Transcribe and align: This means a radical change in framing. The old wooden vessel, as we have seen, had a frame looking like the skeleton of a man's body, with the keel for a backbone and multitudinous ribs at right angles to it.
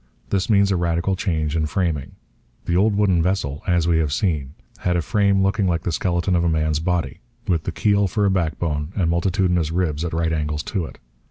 This 0.31 0.49
means 0.49 0.71
a 0.71 0.77
radical 0.77 1.15
change 1.15 1.55
in 1.55 1.67
framing. 1.67 2.13
The 2.65 2.75
old 2.75 2.95
wooden 2.95 3.21
vessel, 3.21 3.61
as 3.67 3.87
we 3.87 3.99
have 3.99 4.11
seen, 4.11 4.55
had 4.79 4.97
a 4.97 5.01
frame 5.03 5.43
looking 5.43 5.67
like 5.67 5.83
the 5.83 5.91
skeleton 5.91 6.35
of 6.35 6.43
a 6.43 6.49
man's 6.49 6.79
body, 6.79 7.19
with 7.47 7.65
the 7.65 7.71
keel 7.71 8.07
for 8.07 8.25
a 8.25 8.31
backbone 8.31 8.93
and 8.95 9.11
multitudinous 9.11 9.69
ribs 9.71 10.03
at 10.03 10.11
right 10.11 10.33
angles 10.33 10.63
to 10.63 10.85
it. 10.85 10.97